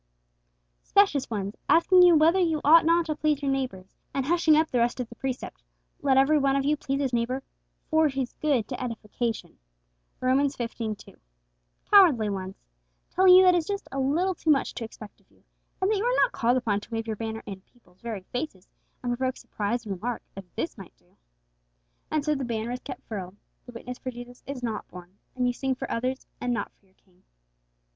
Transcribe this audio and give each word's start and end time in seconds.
Specious 0.81 1.29
ones 1.29 1.55
asking 1.69 2.17
whether 2.17 2.39
you 2.39 2.59
ought 2.63 2.85
not 2.87 3.05
to 3.05 3.15
please 3.15 3.43
your 3.43 3.51
neighbours, 3.51 3.95
and 4.15 4.25
hushing 4.25 4.55
up 4.55 4.67
the 4.71 4.79
rest 4.79 4.99
of 4.99 5.07
the 5.09 5.13
precept, 5.13 5.61
'Let 6.01 6.17
every 6.17 6.39
one 6.39 6.55
of 6.55 6.65
you 6.65 6.75
please 6.75 6.99
his 6.99 7.13
neighbour 7.13 7.43
for 7.91 8.07
his 8.07 8.33
good 8.41 8.67
to 8.69 8.83
edification' 8.83 9.59
(Rom. 10.19 10.39
xv. 10.39 10.97
2). 10.97 11.17
Cowardly 11.91 12.31
ones 12.31 12.55
telling 13.11 13.35
you 13.35 13.43
that 13.43 13.53
it 13.53 13.59
is 13.59 13.67
just 13.67 13.87
a 13.91 13.99
little 13.99 14.33
too 14.33 14.49
much 14.49 14.73
to 14.73 14.83
expect 14.83 15.21
of 15.21 15.29
you, 15.29 15.43
and 15.79 15.91
that 15.91 15.97
you 15.99 16.03
are 16.03 16.17
not 16.23 16.31
called 16.31 16.57
upon 16.57 16.79
to 16.79 16.89
wave 16.89 17.05
your 17.05 17.15
banner 17.15 17.43
in 17.45 17.61
people's 17.61 18.01
very 18.01 18.23
faces, 18.31 18.67
and 19.03 19.15
provoke 19.15 19.37
surprise 19.37 19.85
and 19.85 19.93
remark, 19.93 20.23
as 20.35 20.47
this 20.55 20.79
might 20.79 20.97
do. 20.97 21.15
And 22.09 22.25
so 22.25 22.33
the 22.33 22.43
banner 22.43 22.71
is 22.71 22.79
kept 22.79 23.03
furled, 23.03 23.37
the 23.67 23.71
witness 23.71 23.99
for 23.99 24.09
Jesus 24.09 24.41
is 24.47 24.63
not 24.63 24.87
borne, 24.87 25.19
and 25.35 25.45
you 25.45 25.53
sing 25.53 25.75
for 25.75 25.91
others 25.91 26.25
and 26.39 26.51
not 26.55 26.71
for 26.71 26.87
your 26.87 26.95
King. 26.95 27.21